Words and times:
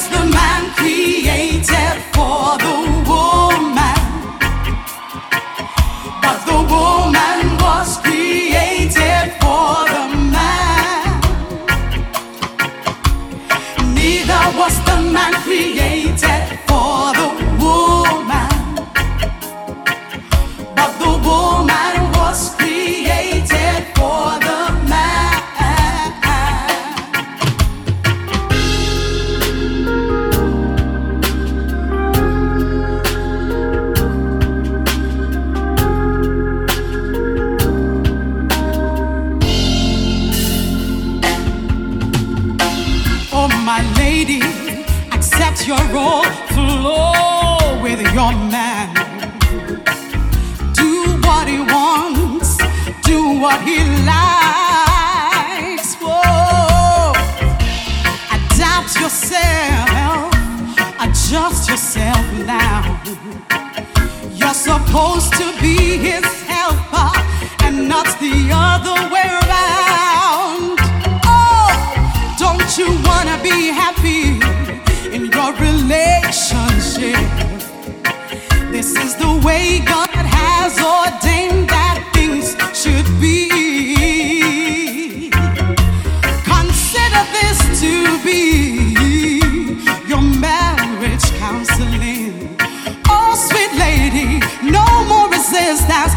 Neither 0.00 0.16
the 0.16 0.30
man 0.32 0.49
what 53.40 53.60
he 53.62 53.78
likes. 54.04 55.94
Whoa, 55.94 57.12
adapt 58.36 58.94
yourself, 59.00 60.34
adjust 61.00 61.70
yourself 61.70 62.24
now. 62.44 63.00
You're 64.34 64.52
supposed 64.52 65.32
to 65.34 65.58
be 65.60 65.96
his 65.96 66.39
no 94.62 94.84
more 95.08 95.28
resistance, 95.30 96.09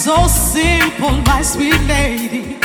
so 0.00 0.26
simple, 0.26 1.12
my 1.26 1.42
sweet 1.42 1.80
lady. 1.86 2.56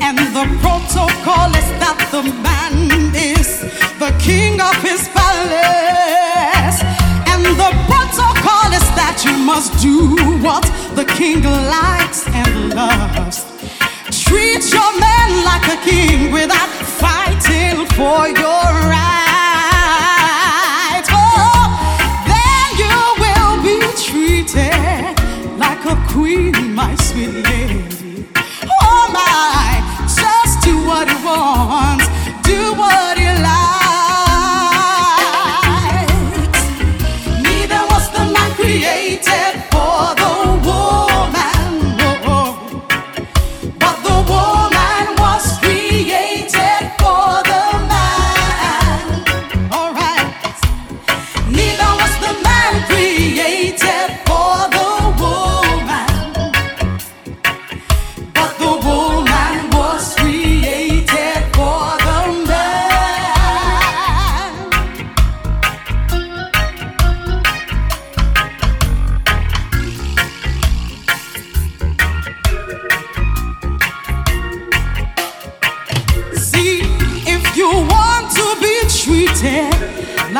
And 0.00 0.16
the 0.18 0.46
protocol 0.64 1.52
is 1.52 1.68
that 1.82 2.00
the 2.10 2.22
man 2.42 3.12
is 3.14 3.60
the 4.02 4.10
king 4.18 4.60
of 4.60 4.74
his 4.80 5.06
palace. 5.12 6.78
And 7.30 7.44
the 7.44 7.70
protocol 7.84 8.68
is 8.72 8.86
that 8.96 9.22
you 9.26 9.36
must 9.44 9.70
do 9.82 10.16
what 10.42 10.64
the 10.96 11.04
king 11.04 11.42
likes 11.44 12.26
and 12.28 12.74
loves. 12.74 13.44
Treat 14.24 14.64
your 14.72 14.92
man 14.98 15.44
like 15.44 15.66
a 15.68 15.78
king 15.84 16.32
without 16.32 16.83
for 17.96 18.26
your 18.26 18.66
right. 18.90 19.84
Oh, 21.10 21.66
then 22.26 22.68
you 22.82 22.98
will 23.22 23.56
be 23.62 23.78
treated 24.06 25.14
like 25.56 25.82
a 25.84 25.96
queen, 26.12 26.74
my 26.74 26.94
sweet 26.96 27.34
lady. 27.48 28.26
Oh 28.82 29.02
my, 29.12 29.53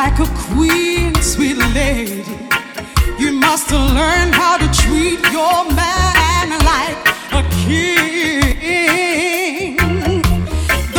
like 0.05 0.19
a 0.19 0.31
queen, 0.47 1.15
sweet 1.15 1.57
lady, 1.73 2.23
you 3.17 3.31
must 3.31 3.71
learn 3.71 4.27
how 4.41 4.55
to 4.55 4.67
treat 4.81 5.19
your 5.37 5.57
man 5.81 6.47
like 6.71 6.99
a 7.39 7.41
king. 7.65 8.61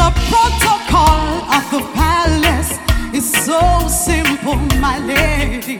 The 0.00 0.08
protocol 0.30 1.28
of 1.56 1.64
the 1.74 1.82
palace 1.94 2.72
is 3.14 3.26
so 3.46 3.60
simple, 3.86 4.56
my 4.86 4.98
lady. 4.98 5.78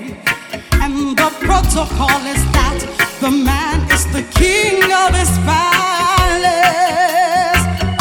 And 0.82 0.94
the 1.22 1.30
protocol 1.46 2.20
is 2.34 2.42
that 2.56 2.78
the 3.20 3.30
man 3.30 3.78
is 3.90 4.04
the 4.16 4.22
king 4.40 4.78
of 5.02 5.10
his 5.20 5.32
palace. 5.50 6.44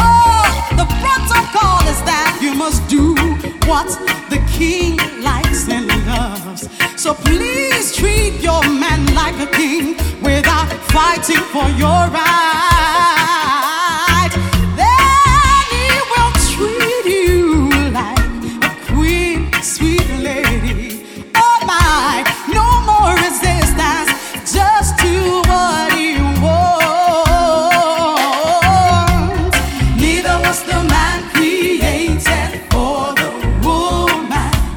Oh, 0.07 0.45
the 0.81 0.87
protocol 1.01 1.81
is 1.93 1.99
that 2.11 2.37
you 2.43 2.53
must 2.53 2.87
do 2.87 3.15
what 3.65 4.14
the 4.29 4.37
king 4.57 4.97
likes 5.21 5.44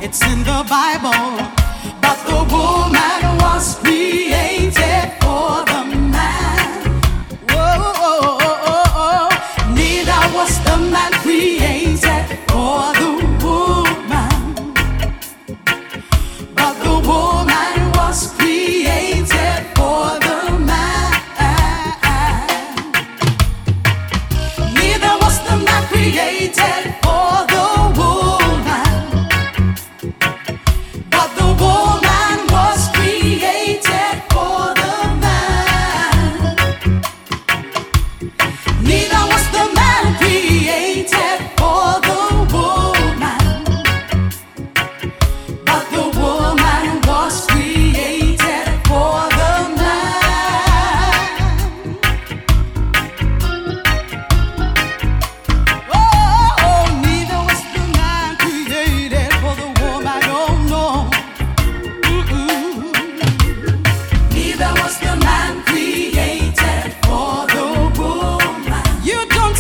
it's 0.09 0.23
in 0.25 0.39
the 0.39 0.65
Bible. 0.69 1.37
But 2.01 2.19
the 2.25 2.41
wolf 2.51 2.78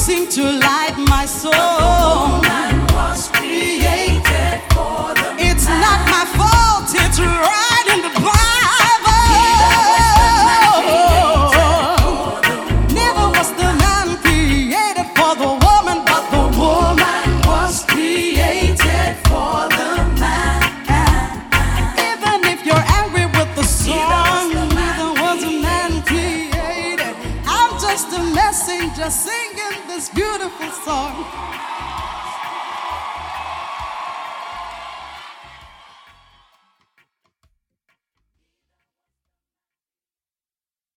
seem 0.08 0.26
to 0.26 0.42
light 0.42 0.96
my 0.96 1.26
soul. 1.26 1.97
Mr. 27.98 28.10
the 28.10 28.22
messenger 28.32 29.10
singing 29.10 29.88
this 29.88 30.08
beautiful 30.08 30.70
song. 30.84 31.67